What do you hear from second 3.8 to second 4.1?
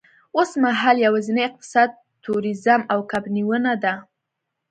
ده.